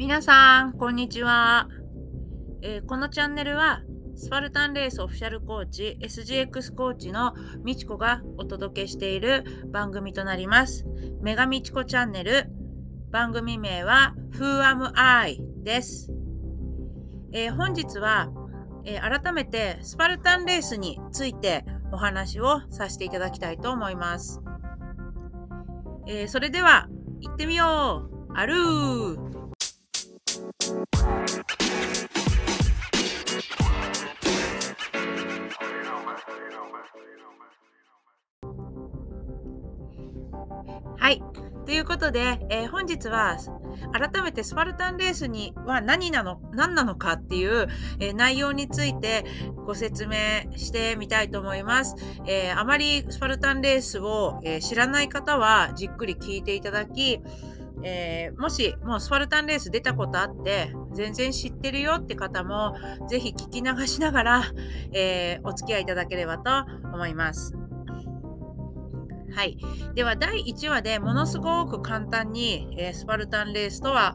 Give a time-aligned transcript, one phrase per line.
[0.00, 1.68] 皆さん、こんにちは、
[2.62, 3.82] えーこのチャンネルは
[4.16, 7.34] スパルタンレースオフィシャルコーチ SGX コーチの
[7.64, 10.86] みちこがお届けしている番組となります。
[11.20, 12.46] メガみちこチャンネル
[13.10, 15.38] 番組名は Who Am I?
[15.64, 16.10] です。
[17.34, 18.30] えー本日は、
[18.86, 24.40] えー改めてスパルタンレースについてお話をさせていただきたいと思います。
[26.06, 26.88] えーそれでは
[27.20, 29.29] 行ってみようあるー
[40.98, 41.22] はい。
[41.66, 43.36] ということで、えー本日は
[43.92, 47.68] 改めてスパルタンレースには何なの何なのかっていう、
[48.00, 49.24] えー内容について
[49.66, 50.16] ご説明
[50.56, 51.94] してみたいと思います。
[52.26, 57.20] えーあまりスパルタンレースを、え知らない方はじっくり聞いていただき、
[57.84, 62.74] えーもしもうスパルタンレース出たことあって全然知ってるよって方も
[63.08, 64.42] ぜひ聞き流しながら、
[64.92, 66.50] えーお付き合いいただければと
[66.92, 67.59] 思います。
[69.32, 69.56] はい。
[69.94, 74.14] では、第1話でものすごく簡単に、えースパルタンレースとは、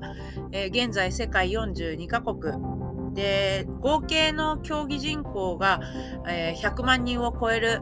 [0.52, 5.80] えー現在世界42カ国で、合計の競技人口が、
[6.27, 7.81] えー100万人を超える、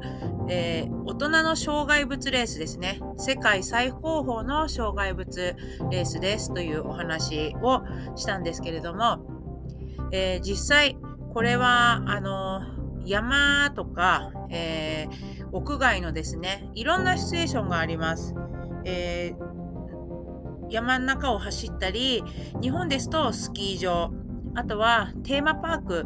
[0.49, 2.99] えー大人の障害物レースですね。
[3.17, 5.55] 世界最高峰の障害物
[5.91, 7.81] レースですというお話を
[8.15, 9.19] したんですけれども、
[10.11, 10.97] えー実際、
[11.33, 12.61] これは、あの、
[13.05, 18.35] 山とか、えー屋外のですね、いろんなシチュエーションがあります。
[18.85, 19.53] えー
[20.69, 22.23] 山の中を走ったり、
[22.59, 24.11] 日本ですとスキー場、
[24.55, 26.05] あとはテーマパーク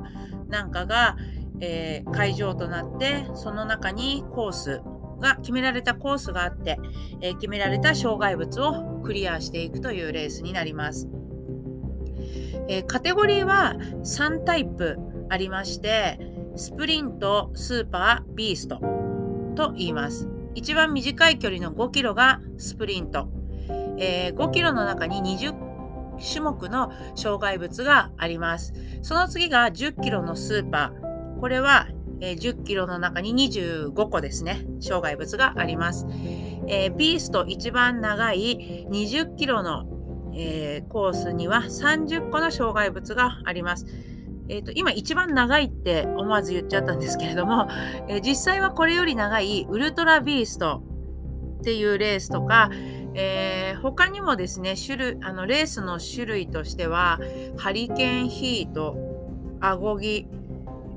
[0.49, 1.15] なんかが、
[1.61, 4.81] えー会場となって、その中にコース
[5.21, 6.77] が、決められたコースがあって、
[7.21, 11.07] えー決められた障害物をクリアしていくというレースになります。
[12.67, 14.97] えーカテゴリーは3タイプ
[15.29, 16.19] ありまして、
[16.57, 19.06] スプリント、スーパー、ビースト
[19.57, 20.29] と言います。
[20.53, 23.27] 一番短い距離の5キロがスプリント。
[23.97, 25.55] えー5キロの中に20
[26.19, 28.73] 種目の障害物があります。
[29.01, 31.39] その次が10キロのスーパー。
[31.39, 31.87] これは、
[32.21, 34.63] えー10キロの中に25個ですね。
[34.79, 36.05] 障害物があります。
[36.67, 39.85] えービースト一番長い20キロの、
[40.35, 43.87] えーコースには30個の障害物があります。
[44.49, 47.67] えーと今一番長いって思わず言っちゃったんですけれども、
[48.07, 50.83] えー実際はこれより長いウルトラビースト
[51.59, 52.69] っていうレースとか、
[53.13, 57.19] えー他にもですね種類あのレースの種類としては
[57.57, 58.97] ハリケーンヒート
[59.59, 60.27] アゴギ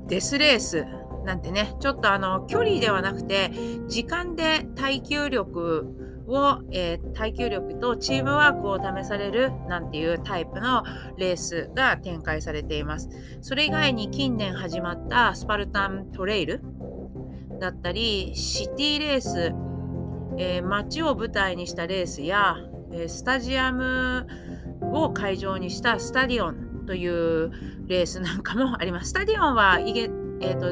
[0.07, 0.85] デスレース
[1.25, 3.51] なんてねちょっとあの距離ではなくて
[3.87, 10.83] 時間で耐久力を、えー耐久力とチームワークを試されるなんていうタイプの
[11.17, 13.09] レースが展開されています。
[13.41, 16.61] それ以外に近年始まったスパルタントレイル
[17.59, 19.53] だったりシティレース、
[20.37, 22.57] えー街を舞台にしたレースや、
[22.91, 24.27] えースタジアム
[24.93, 27.51] を会場にしたスタディオンという
[27.87, 29.09] レースなんかもあります。
[29.09, 30.09] スタディオンはいげ、
[30.41, 30.71] えーと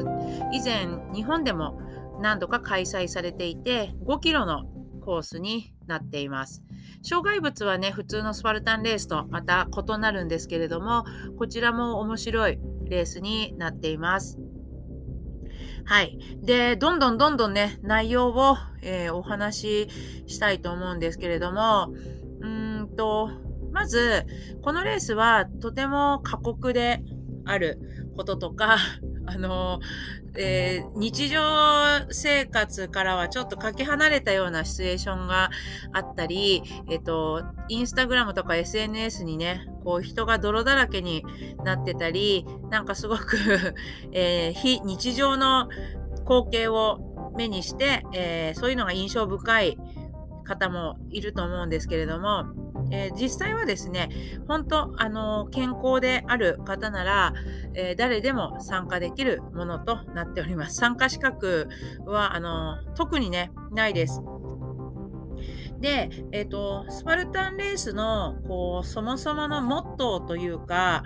[0.52, 1.80] 以前日本でも
[2.20, 4.64] 何度か開催されていて5キロの
[5.00, 6.62] コースになっています。
[7.02, 11.04] 障害物はね普通のスパルタンレースとまた異なるんですけれども
[11.38, 14.38] こちらも面白いレースになっています。
[15.84, 16.18] はい。
[16.42, 19.88] で、どんどんどんどんね、内容を、えーお話し
[20.34, 21.92] したいと思うんですけれども、
[22.40, 23.30] うんと、
[23.72, 24.24] まず、
[24.62, 27.02] このレースはとても過酷で
[27.44, 27.80] ある
[28.16, 28.76] こととか、
[29.26, 29.80] あの、
[30.36, 31.40] えー日常
[32.10, 35.50] 生活からはちょっとかけ離れたようなシチュエーションが
[35.92, 41.24] あったり、えっ、と、インスタグラムとか SNS にね、こう人が泥だらけに
[41.64, 43.36] なってたり、なんかすごく、
[44.12, 45.68] えー非日常の
[46.26, 49.78] 光景を目にして、えーそういうのが印象深い
[50.44, 52.44] 方もいると思うんですけれども、
[52.90, 54.08] えー実際はですね、
[54.48, 57.34] 本当、あの健康である方なら、
[57.74, 60.76] えー誰でも参加できるものとなっております。
[60.76, 61.68] 参加資格
[62.04, 64.20] は、あの特にね、ないです。
[65.80, 71.02] で、えっ、と、スパルタンレースの、こう、そもそものモットーというか、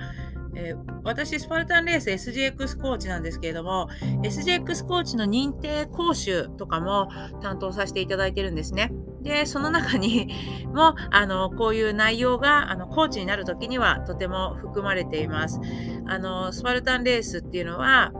[0.56, 3.88] えー私、スパルタンレース SGX コーチなんですけれども、
[4.22, 7.08] SGX コーチの認定講習とかも
[7.42, 8.90] 担当させていただいてるんですね。
[9.24, 10.32] で、その中に
[10.66, 15.60] も、あの、こういう内容が、あの、コーチになるときにはとても含まれています。
[16.06, 18.12] あの、スパルタンレースっていうのは、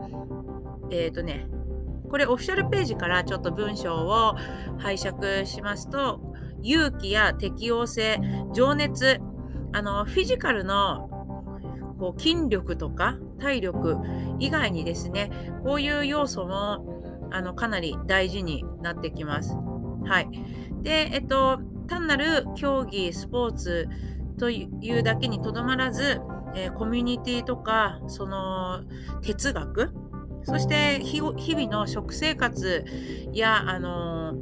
[0.91, 1.47] えっ、とね、
[2.09, 4.35] これオフィシャルページからちょっと文章を
[4.77, 6.21] 拝借しますと、
[6.61, 8.19] 勇気や適応性、
[8.53, 9.19] 情熱、
[9.73, 11.09] あのフィジカルの
[11.99, 13.97] こう筋力とか体力
[14.39, 15.29] 以外にですね
[15.63, 19.55] こういう要素もあのかなり大事になってきます。
[20.05, 20.29] はい、
[20.85, 23.89] で、えっと、単なる競技スポーツ
[24.37, 26.21] というだけにとどまらず、
[26.55, 28.83] えー、コミュニティとかその
[29.21, 29.91] 哲学
[30.43, 32.85] そして日々の食生活
[33.33, 34.35] や、あの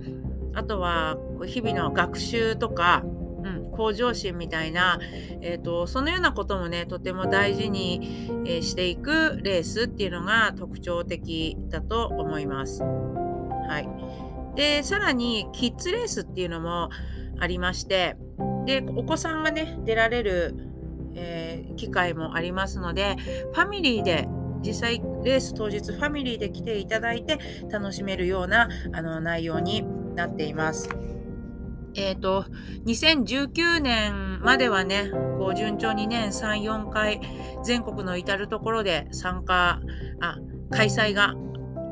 [0.54, 5.00] あとは日々の学習とか、うん、向上心みたいな、
[5.42, 12.84] えーと、そのようなこともねとても大事に、えー、していくレースっていうのが特徴的だと思います。
[12.84, 13.88] はい、
[14.56, 16.90] でさらにキッズレースっていうのも
[17.40, 18.16] ありまして
[18.66, 20.56] でお子さんがね出られる、
[21.16, 23.18] えー、機会もありますので
[23.54, 24.28] ファミリーで
[24.66, 27.38] 実際レース当日ファミリーで来ていただいて
[27.70, 29.84] 楽しめるようなあの内容に
[30.16, 30.90] なっています。
[31.96, 32.46] えっ、ー、と、
[32.86, 37.22] 2019年まではね、こう順調に年3、4回
[37.64, 39.80] 全国の至るところで参加、
[40.20, 40.38] あ、
[40.72, 41.36] 開催が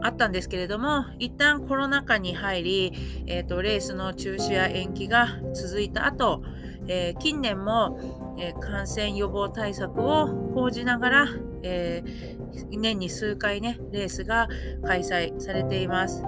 [0.01, 2.93] あったんですけれども、一旦コロナ禍に入り、
[3.27, 6.43] えっ、ー、と、レースの中止や延期が続いた後、
[6.87, 7.99] えー、近年も、
[8.39, 11.27] え感染予防対策を講じながら、
[11.63, 12.03] え
[12.71, 14.47] 年に数回ね、レースが
[14.83, 16.23] 開催されています。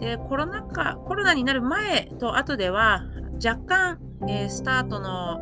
[0.00, 3.04] で、コロナ禍、コロナになる前と後では、
[3.44, 3.98] 若干、
[4.28, 5.40] えー、スタートの、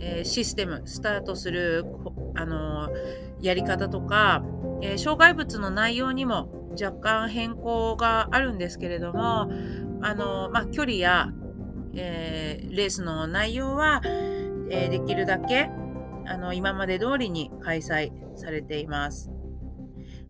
[0.00, 1.84] えー、システム、スタートする、
[2.36, 2.88] あの、
[3.40, 4.42] やり方とか、
[4.80, 9.50] え障害物の内容にも若干変更があるんですけれども、
[10.00, 11.28] あのまあ、距離や、
[11.94, 14.00] えレースの内容は、
[14.70, 15.70] えできるだけ
[16.26, 19.30] あの今まで通りに開催されています。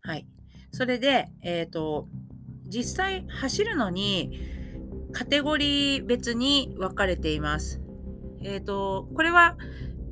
[0.02, 0.26] はい。
[0.70, 2.08] それで、えっ、と、
[2.66, 4.38] 実際走るのに
[5.12, 7.80] カテゴリー別に分かれています。
[8.42, 9.56] えっ、ー、と、これは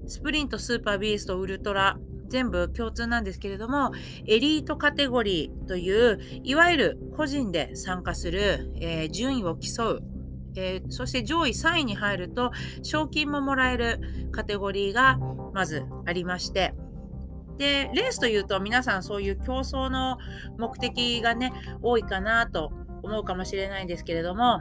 [0.06, 1.98] スプリント、スーパービースト、ウルトラ、
[2.28, 3.92] 全部共通なんですけれども、
[4.26, 10.02] エリートカテゴリーという、いわゆる個人で参加する、えー、順位を競う、
[10.56, 12.52] えー、そして上位3位に入ると、
[12.82, 14.00] 賞金ももらえる
[14.32, 15.18] カテゴリーが
[15.54, 16.74] まずありまして、
[17.58, 20.18] で、レースというと皆さんそういう競争の
[20.58, 21.52] 目的がね、
[21.82, 22.72] 多いかなと
[23.02, 24.60] 思うかもしれないんですけれども、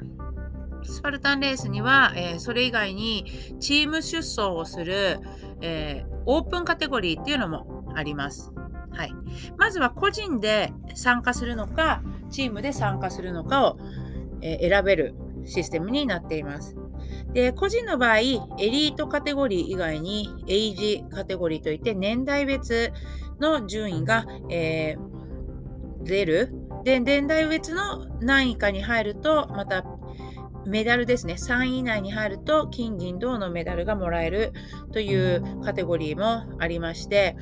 [0.87, 3.25] スパルタンレースには、えー、それ以外に
[3.59, 5.19] チーム出走をする、
[5.61, 8.51] えー、オープンカテゴリーっていうのもあります。
[8.91, 9.13] はい。
[9.57, 13.77] まずは個人で参加するのか、チームで参加するのかを、
[14.41, 15.15] えー、選べる
[15.45, 16.75] システムになっています。
[17.33, 22.91] で、個人の場合、エリートカテゴリー以外に、エイジカテゴリーといって、年代別
[23.39, 26.53] の順位が、えー、出る。
[26.83, 29.83] で、年代別の何位かに入ると、また、
[30.65, 31.33] メダルですね。
[31.33, 34.53] 3位以内に入ると、金、銀、銅のメダルがもらえる
[34.91, 37.35] というカテゴリーもありまして、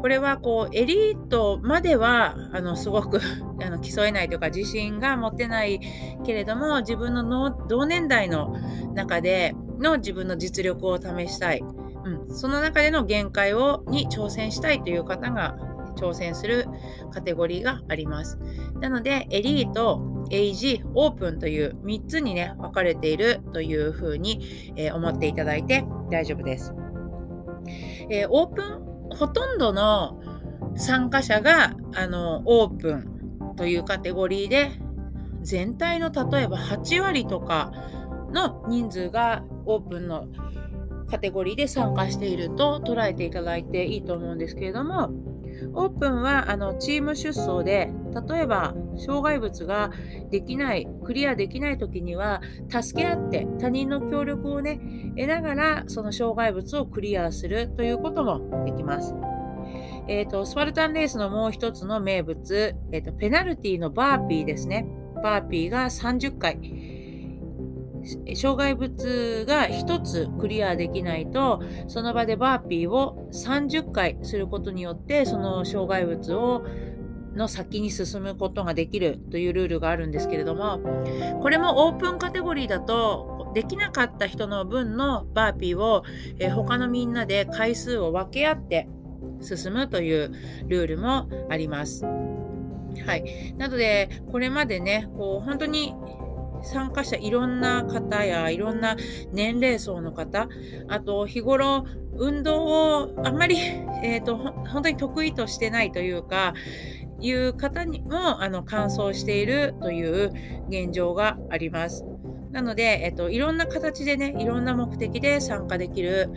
[0.00, 3.20] これはこうエリートまではあのすごく
[3.62, 5.80] あの競えないというか自信が持てない
[6.24, 8.56] けれども自分の同年代の
[8.94, 11.62] 中での自分の実力を試したい、
[12.04, 15.58] うん、その中での限界をに挑戦したいという方が
[15.96, 16.66] 挑戦する
[17.12, 18.38] カテゴリーがあります。
[18.80, 19.98] なのでエリート、
[20.30, 26.74] エイジ、オープンという3つにね分かれているというふうに、えー、思っていただいて大丈夫です。
[28.08, 30.20] えー、オープンほとんどの
[30.76, 34.70] 参加者があのオープンというカテゴリーで
[35.42, 37.72] 全体の例えば8割とか
[38.32, 40.28] の人数がオープンの
[41.10, 45.10] カテゴリーで参加していると捉えていただいていいと思うんですけれども
[45.74, 47.92] オープンはあのチーム出走で
[48.28, 49.90] 例えば障害物が
[50.30, 54.80] できないクリアできない時には助け合って他人の協力をね
[55.16, 59.14] 得ながらその障害物をクリアするということもできます。
[60.08, 64.86] えーと、スパルタンレースのもう一つの名物、えーとペナルティのバーピーですね。
[65.22, 66.99] バーピーが30回。
[68.34, 76.64] 障害物が1つクリアできないと、その場でバーピーを30回することによって、その障害物を
[77.34, 80.80] の先に進むことができるというルールがあるんですけれども、
[81.40, 86.04] これもオープンカテゴリーだと、できなかった人の分のバーピーを、
[86.38, 88.88] えー、他のみんなで回数を分け合って
[89.40, 90.32] 進むという
[90.68, 92.04] ルールもあります。
[92.04, 93.54] はい。
[93.56, 95.94] なので、これまでね、こう、本当に
[96.62, 98.96] 参加者いろんな方やいろんな
[99.32, 100.48] 年齢層の方
[100.88, 101.84] あと日頃
[102.16, 103.56] 運動をあんまり、
[104.04, 106.54] えーと、本当に得意としてないというか
[107.20, 110.32] いう方にもあの完走しているという
[110.68, 112.04] 現状があります。
[112.50, 116.30] なので、えっと、いろんな形でねいろんな目的で参加できる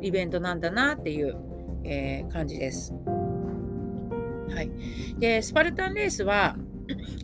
[0.00, 1.36] イベントなんだなっていう、
[1.84, 2.94] えー、感じです。
[4.54, 4.70] はい、
[5.18, 6.56] でスパルタンレースは、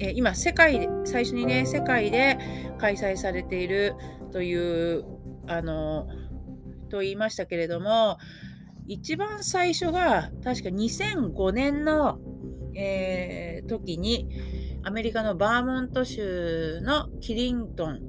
[0.00, 2.38] えー、今世界で最初にね世界で
[2.78, 3.94] 開催されている
[4.32, 4.54] とい
[4.96, 5.04] う
[5.46, 6.08] あの
[6.90, 8.18] と言いましたけれども
[8.86, 12.18] 一番最初が確か2005年の、
[12.74, 14.28] えー、時に
[14.84, 18.00] アメリカのバーモント州のキリントン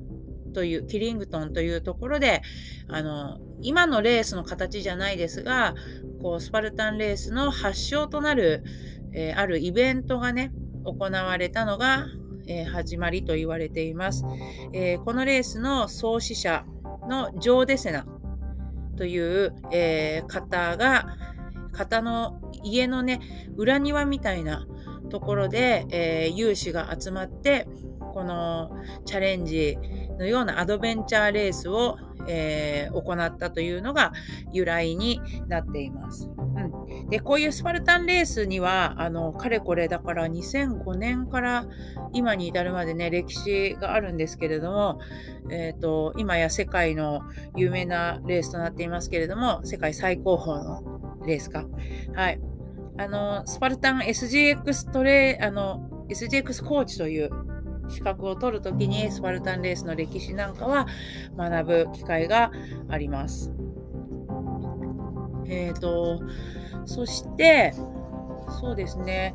[0.54, 2.42] という、キリングトンというところで、
[2.88, 5.76] あの、今のレースの形じゃないですが、
[6.22, 8.64] こう、スパルタンレースの発祥となる、
[9.14, 10.52] えー、あるイベントがね、
[10.84, 12.06] 行われたのが、
[12.48, 14.26] えー、始まりと言われています。
[14.74, 16.66] えー、このレースの創始者
[17.08, 18.06] のジョー・デセナ
[18.98, 21.18] という、え方が、
[21.72, 23.20] 方の家のね、
[23.58, 24.68] 裏庭みたいな
[25.10, 27.68] ところで、えー、有志が集まって、
[28.14, 28.72] この
[29.06, 29.78] チャレンジ
[30.20, 31.98] のようなアドベンチャーレースを、
[32.28, 34.14] え、行ったというのが
[34.54, 36.30] 由来になっています。
[37.14, 41.68] でこういうスパルタンレースにはあのかれこれだから2005年から
[42.12, 45.00] 今に至るまでね歴史があるんですけれども、
[45.52, 47.22] えーと、今や世界の
[47.56, 51.66] 有名なレースとなっていますけれども世界最高峰のレースか。
[52.16, 52.40] はい
[52.98, 57.30] あの、スパルタン SGX トレーあの、SGX コーチという
[57.90, 60.88] 資格を取るときにスパルタンレースの歴史なんかは
[61.38, 62.52] 学ぶ機会が
[62.90, 63.52] あります。
[65.48, 66.22] えっ、ー、と、
[66.86, 67.74] そして、
[68.60, 69.34] そうですね。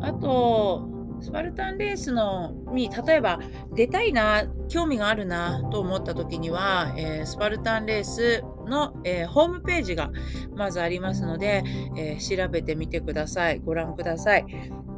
[0.00, 3.40] あと、スパルタンレースのに例えば
[3.74, 10.10] 出たいな興味があるなと思った時には、えー、スパルタンレースの、えー、ホームページが
[10.54, 11.64] まずありますので、
[11.96, 14.44] えー、調べてみてくださいご覧ください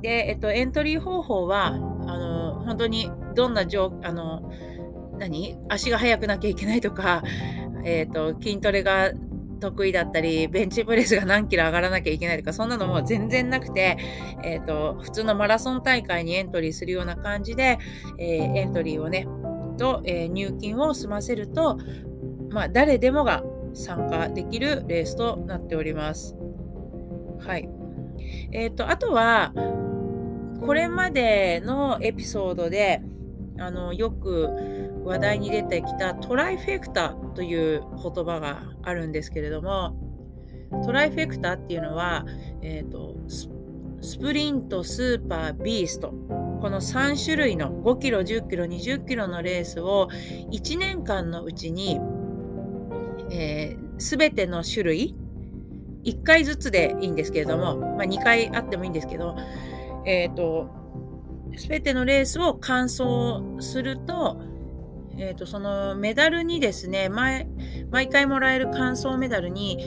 [0.02, 4.50] で、えっと、エントリー方法はあの本当にどんな状あの
[5.18, 7.22] 何足が速くなきゃいけないとか、
[7.84, 9.12] えーと筋トレが
[9.58, 13.96] 得意だったり、ベンチプレスが何キロ上がらなきゃいけないとか、そんなのも全然なくて、
[14.42, 17.78] え、ー、と、普通のマラソン大会にエントリーするような感じで、
[18.18, 19.26] えー、エントリーをね、
[19.76, 21.78] と、えー、入金を済ませると、
[22.50, 23.42] まあ、誰でもが
[23.74, 26.36] 参加できるレースとなっております。
[27.40, 27.68] はい。
[28.52, 29.52] えっ、と、あとは、
[30.64, 33.02] これまでのエピソードで、
[33.58, 34.75] あの、よく
[35.06, 39.96] 話題に出てきたトライフェクターという言葉があるんですけれども、
[40.84, 42.26] トライフェクターっていうのは、
[42.60, 46.10] えーと、スプリント、スーパー、ビースト。
[46.60, 50.08] この3種類の5キロ、10キロ、20キロのレースを
[50.50, 52.00] 1年間のうちに、
[53.30, 55.14] えー、全ての種類、
[56.04, 59.36] 1回ずつでいいんですけれども、まあ、2回あってもいいんですけど、
[60.04, 60.68] えっ、ー、と、
[61.56, 63.04] 全てのレースを完走
[63.60, 64.40] すると、
[65.18, 69.78] えーと、そのメダルにですね毎回もらえる完走メダルに、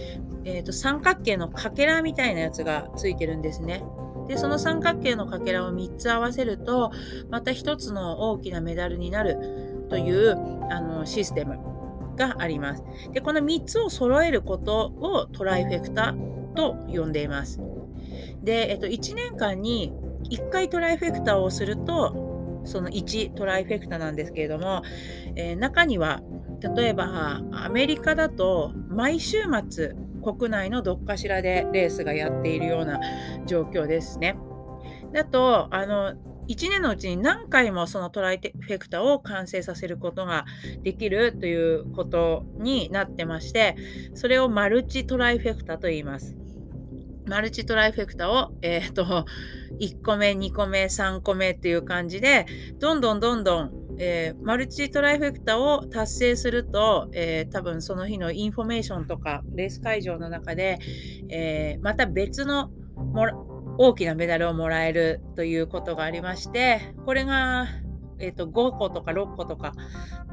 [0.44, 3.84] えーと、三角形のかけらみたいなやつがついてるんですね。
[4.28, 6.92] でその三角形のかけらを3つ合わせると
[7.32, 10.38] また1つの大きなメダルになるという
[10.72, 11.58] あのシステム
[12.16, 12.84] があります。
[13.12, 16.14] でこの3つを揃えることをトライフェクタ
[16.56, 17.60] と呼んでいます。
[18.44, 19.92] で、えっと、1年間に
[20.30, 22.29] 1回トライフェクターをすると
[22.66, 24.84] その1トライフェクタなんですけれども、
[25.36, 26.22] えー、中には
[26.76, 33.00] 例えばアメリカだと毎週末国内のどっかしらでレースがやっているような
[33.46, 34.38] 状況ですね。
[35.14, 36.14] だとあの
[36.50, 40.46] 1年のうちに何回もそのトライフェクタを完成させることが
[40.82, 43.76] できるということになってまして
[44.16, 46.39] それをマルチトライフェクタと言います。
[47.28, 49.04] マルチトライフェクタを、えっ、ー、と、
[49.80, 52.46] 1個目、2個目、3個目っていう感じで、
[52.80, 60.80] どんどんどんどん、えー、マルチトライフェクターを達成すると、えー、多分その日のインフォメーションとか、レース会場の中で、
[61.30, 62.72] えまた別の
[63.78, 67.68] 大きなメダルをもらえるということがありまして、これが、
[68.20, 69.74] えーと、5個とか6個とか。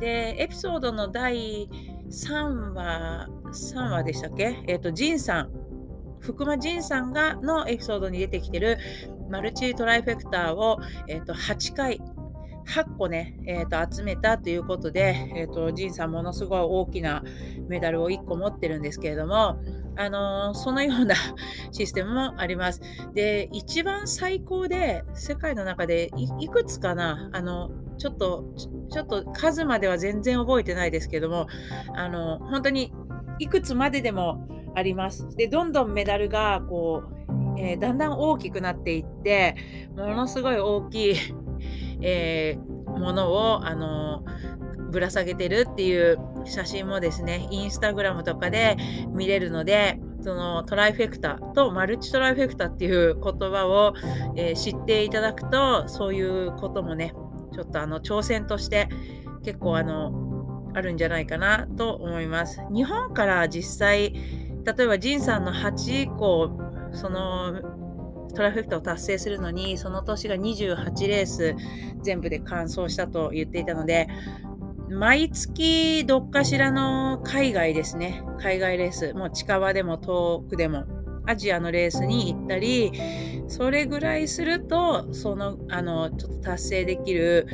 [0.00, 1.68] で、エピソードの第
[2.10, 4.64] 3話、3話でしたっけ？
[4.66, 5.65] えっ、ー、と、ジンさん
[6.26, 8.78] 福間仁さんがのエピソードに出てきてる
[9.30, 12.00] マルチトライフェクターを、えー、と8回
[12.66, 17.22] 8個ね、えー、と集めたということで、えー、と仁さんものすごい大きな
[17.68, 19.56] メダルを1個持ってるんですけれども、
[19.96, 21.14] あの、そのような
[21.70, 22.80] システムもあります。
[23.14, 28.44] で、一番最高で世界の中でいくつかな、あの、ちょっと、
[28.90, 31.46] ちょっと数までは全然覚えてないですけども、
[31.94, 32.92] あの、本当に
[33.38, 35.26] いくつまででもあります。
[35.36, 37.02] で、どんどんメダルがこ
[37.56, 39.56] う、えー、だんだん大きくなっていって、
[39.96, 41.14] ものすごい大きい、
[42.02, 44.22] えー、ものを、あの
[44.90, 48.76] ぶら下げてるっていう写真もですね、インスタグラムとかで
[49.08, 53.94] 見れるので、そのトライフェクタとマルチトライフェクタっていう言葉を、
[54.36, 57.14] えー、知っていただくと、そういうこともね、
[57.54, 58.88] ちょっとあの挑戦として
[59.42, 62.60] 結構あのあるんじゃないかなと思います。
[62.70, 64.14] 日本から実際、
[64.66, 66.50] 例えばジンさんの8以降、
[66.92, 67.60] その
[68.34, 71.54] トラフェクタを達成するのに、その年が28レース
[72.02, 74.08] 全部で完走したと言っていたので、
[74.90, 78.22] 毎月どっかしらの海外ですね。
[78.38, 79.14] 海外レース。
[79.14, 80.84] もう近場でも遠くでも。
[81.26, 82.92] アジアのレースに行ったり、
[83.48, 87.48] それぐらいすると、その、あの、ちょっと達成できる、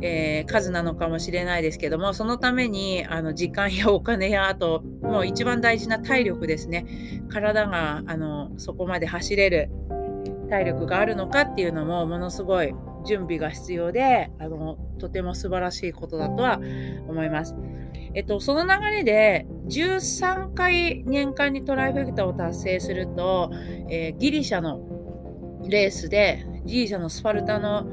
[0.00, 6.86] えー、数なのかもしれないですけども、そのために、あの、時間や お金や、あと、もう一番大事な体力ですね。
[7.28, 9.70] 体が、あの、そこまで走れる
[10.48, 12.74] 体力があるのかっていうのも、ものすごい
[13.04, 16.60] 準備が必要で、あの、とても素晴らしいことだとは
[17.08, 17.54] 思います。
[18.14, 23.50] えっと、その流れで、13回年間にトライフェクターを達成すると、
[23.90, 24.80] えー、ギリシャの
[25.68, 27.86] レースで、ギリシャのスパルタの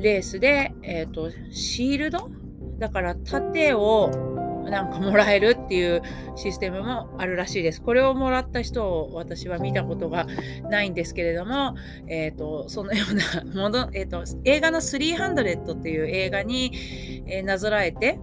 [0.00, 2.30] レースで、えっ、と、シールド？
[2.78, 4.10] だから盾を
[4.70, 6.02] なんかもらえるっていう
[6.34, 7.80] システムもあるらしいです。
[7.80, 10.26] これをもらった人を私は見たことが
[10.68, 11.76] ないんですけれども、
[12.08, 16.72] えっ、ー、と、そのような もの、えっ、ー、と、映画の300っていう映画に、
[17.26, 18.18] えー、なぞらえて、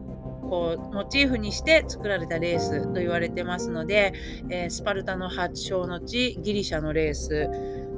[0.50, 4.14] こう、モチーフにして作られたレースと言われてますので、
[4.50, 7.50] えスパルタの発祥の地、ギリシャのレース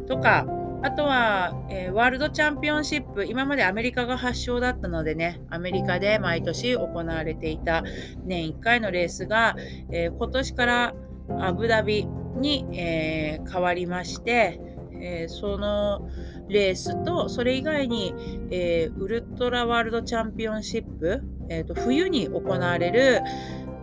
[0.07, 0.45] とか、
[0.85, 7.83] あとは、えー、ワールドチャンピオンシップ、今までアメリカが発祥だったのでね、アメリカで毎年行われていた
[8.23, 9.55] 年1回のレースが、
[9.91, 10.95] えー、今年から
[11.39, 12.05] アブダビ
[12.37, 14.61] に、えー、変わりまして、
[15.01, 16.07] えその
[16.49, 18.13] レースと、それ以外に、
[18.51, 23.21] えウルトラワールドチャンピオンシップ、えーと、冬に行われる、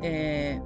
[0.02, 0.60] え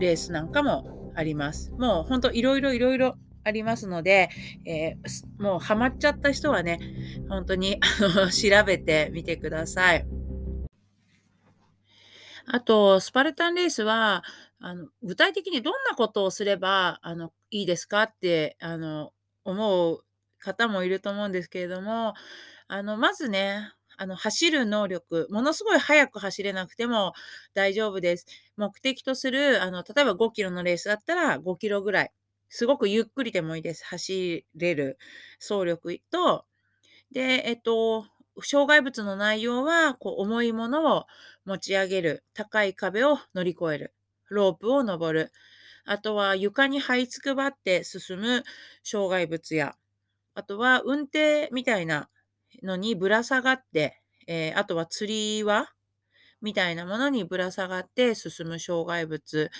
[0.00, 1.70] レースなんかもあります。
[1.72, 4.28] もう本当いろいろいろいろありますので、
[4.64, 6.80] えー、もうハマっちゃった人はね、
[7.28, 7.78] 本当に
[8.34, 10.04] 調べてみてください。
[12.46, 14.24] あと、スパルタンレースは、
[14.58, 19.12] あの具体的にどんなことをすればあのいいですかってあの
[19.44, 20.02] 思う
[20.40, 22.14] 方もいると思うんですけれども、
[22.66, 27.12] あのまずね、あの走る能力、ものすごい速く走れなくても
[27.54, 28.26] 大丈夫です。
[28.56, 32.12] 目的とする、あの例えば5キロのレースだったら5キロぐらい
[32.48, 33.84] すごくゆっくりでもいいです。
[33.86, 34.98] 走れる
[35.40, 36.44] 走力と、
[37.12, 38.06] で、えっと、
[38.42, 41.06] 障害物の内容は、こう、重いものを
[41.44, 42.24] 持ち上げる。
[42.34, 43.94] 高い壁を乗り越える。
[44.28, 45.32] ロープを登る。
[45.86, 48.42] あとは床に這いつくばって進む
[48.82, 49.76] 障害物や、
[50.34, 52.10] あとは運転みたいな
[52.62, 55.68] のにぶら下がって、えー、あとは釣り輪
[56.42, 59.50] みたいなものにぶら下がって進む障害物。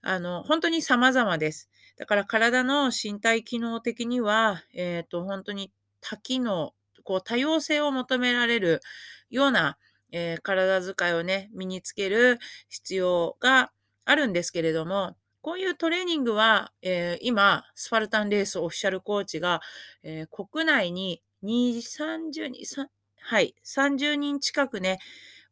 [0.00, 1.68] あの、本当に様々です。
[1.98, 8.80] だから体の身体機能的には、えっ、ー、と、本当に多機能、こう多様性を求められる
[9.30, 9.78] ような、
[10.12, 13.72] えー、体使いをね、身につける必要が
[14.04, 19.60] あるんですけれども、こういうトレーニングは、えー、今、スパルタンレースオフィシャルコーチが、
[20.02, 22.88] えー、国内に2、30人、
[23.20, 24.98] はい、30人近くね、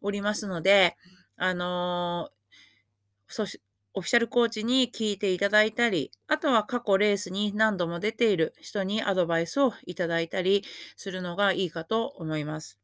[0.00, 0.96] おりますので、
[1.36, 3.60] あのー、そし、
[3.96, 10.64] オフィシャルコーチに聞いていただいたり、あとは過去レースに何度も出ている人にアドバイスをいただいたり
[10.96, 12.78] するのがいいかと思います。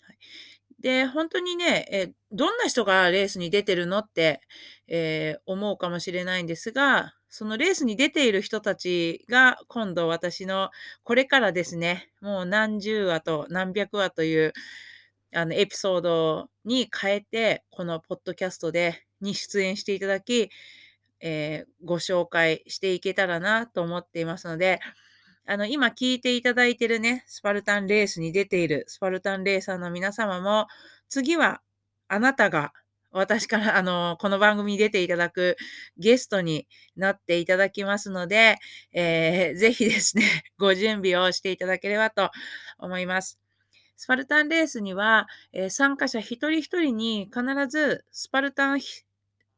[0.00, 0.18] はい、
[0.78, 4.40] で、本当にね、えどんな人がレースに出てるのって、
[4.86, 10.70] えー、思うかもしれないんですが、そのレースに出ている人たちが今度私の
[11.02, 14.52] これからですね、もう何十話と何百話という
[15.34, 20.50] あのエピソードに変えて、このポッドキャストでに出演していただき、
[21.20, 24.80] えー、ご紹介していけたらなと思っていますので、
[25.46, 30.66] あの、今聞いていただいているね、スパルタンレースに出ているスパルタンレーサーの皆様も、
[31.08, 31.60] 次は
[32.08, 32.72] あなたが
[33.12, 35.56] 私から、あの、この番組に出ていただく
[35.98, 38.56] ゲストになっていただきますので、
[38.92, 42.30] えー、ぜひですね、ご準備をしていただければと
[42.78, 43.38] 思います。
[43.96, 48.80] スパルタンレースには、えー、参加者一人一人に必ずスパルタン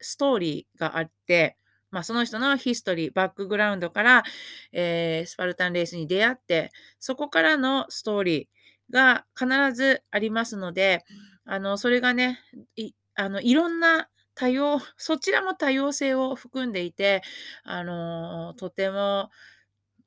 [0.01, 1.57] ストーリーがあって、
[1.91, 4.25] まあ、その人のヒストリー、バックグラウンドから、
[4.73, 11.05] えー、スパルタンレースに出会って、そこからのストーリーが必ずありますので、
[11.45, 12.41] あの、それがね、
[12.77, 17.23] いあのいろんな多様、そちらも多様性を含んでいて、
[17.63, 19.31] あの、とても、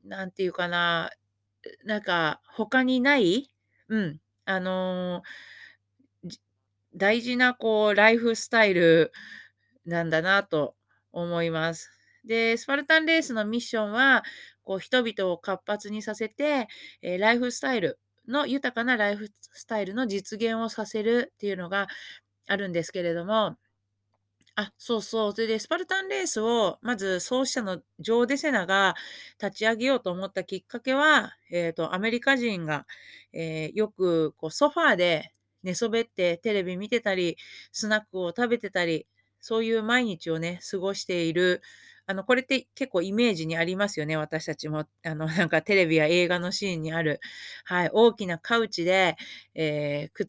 [0.03, 1.09] なんていうかな、
[1.85, 3.49] なんか、他にない、
[3.89, 5.23] うん、あの
[6.95, 9.11] 大事なこうライフスタイル
[9.87, 10.75] なんだなと
[11.11, 11.91] 思います。
[12.25, 14.23] で、スパルタンレースのミッションは、
[14.63, 16.67] こう人々を活発にさせて、
[17.01, 21.87] えー、ライフスタイルの豊かなライフスタイルの実現をさせるっていうのが
[22.47, 23.55] あるんですけれども、
[24.59, 25.31] あ、そうそう。
[25.33, 28.95] それで、スパルタンレースを、まず創始者のジョー・デセナが
[29.39, 32.87] 立ち上げようと思ったきっかけは、えっ、ー、と、アメリカ人が、
[33.33, 37.37] えー、よくこうソファーで寝そべってテレビ見てたり、
[37.71, 39.05] スナックを食べてたり、
[39.39, 41.61] そういう毎日をね、過ごしている、
[42.05, 44.15] あの、これって結構イメージにありますよね。
[44.15, 47.19] 私たちも、 あの、なんかテレビや映画のシーンにある、
[47.65, 49.17] はい、大きなカウチで、
[49.55, 50.27] えー、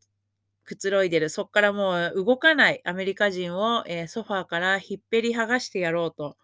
[0.65, 1.31] くつろいでる。
[1.31, 6.37] そっからもう動かないアメリカ人を、えー、ソファーからひっぺり剥がしてやろうと、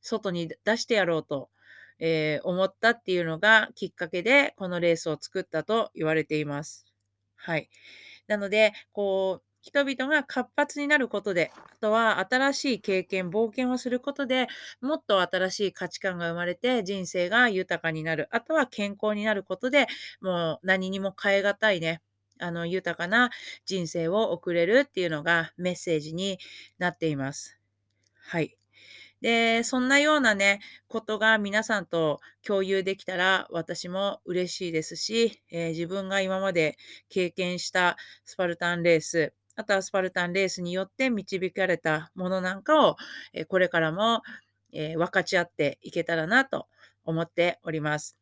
[0.00, 1.50] 外に出してやろうと、
[1.98, 6.86] えー、思ったっていうのがきっかけで、このレースを作ったと言われています。
[7.36, 7.68] はい。
[8.26, 14.46] なので、こう、人々が活発になることで、あとは新しい経験、冒険をすることで
[14.82, 18.28] もっと新しい価値観が生まれて人生が豊かになる。
[18.30, 19.86] あとは健康になることで、
[20.20, 22.02] もう何にも変え難いね、
[22.38, 23.30] あの、豊かな
[23.64, 26.38] 人生を送れるっていうのがメッセージに
[26.76, 27.58] なっています。
[28.20, 28.58] はい。
[29.22, 36.76] で、そんなようなね、ことが皆さんと共有できたら私も嬉しいですし、えー、自分が今まで
[37.08, 37.96] 経験した
[38.26, 42.96] スパルタンレース、あとアスパルタンレースによって導かれたものなんかを、
[43.32, 44.22] え、これからも、
[44.72, 46.66] え、分かち合っていけたらなと
[47.04, 48.18] 思っております。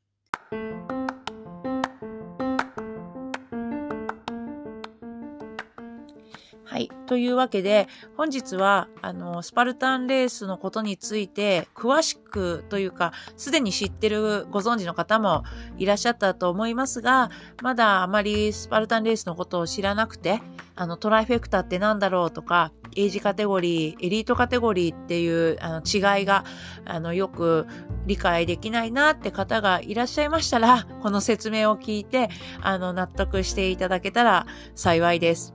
[6.73, 6.91] はい。
[7.05, 15.43] というわけで、本日は、あの、スパルタンレースのことについて、詳しくというか、すでに知ってる、ご存知の方も
[15.77, 17.29] いらっしゃったと思いますが、
[17.61, 20.41] まだあまりスパルタンレースのことを知らなくて、
[20.75, 26.47] あの、トライフェクターって何だろうとか、エイジカテゴリー、エリートカテゴリーっていうあの違いが、
[26.87, 27.67] あの、よく
[28.07, 32.31] 理解できないなって方がいらっしゃいましたら、この説明を聞いて、
[32.63, 35.55] あの、納得していただけたら幸いです。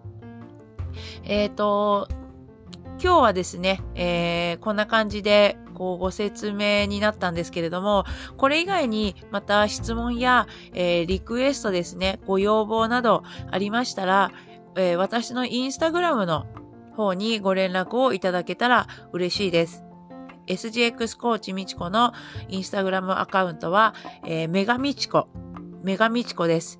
[1.23, 2.07] えっ、ー、と、
[3.01, 8.05] 今日はですね、えー、こんな感じで、こう、ご説明になったんですけれども、
[8.37, 14.31] これ以外にまた質問や、えー、リクエストですね、ご要望などありましたら、
[14.75, 16.47] えー、私のインスタグラムの
[16.95, 19.83] 方にご連絡をいただけたら嬉しいです。
[20.47, 22.13] SGX コーチみちこの
[22.47, 23.93] インスタグラムアカウントは、
[24.25, 25.27] えー、メガみちこ、
[25.83, 26.79] メガみちこです。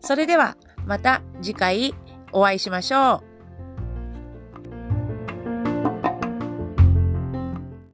[0.00, 1.94] それではまた次回
[2.32, 3.25] お会いしましょう。